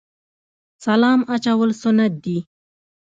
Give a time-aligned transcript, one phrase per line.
[0.85, 2.37] سلام اچول سنت دي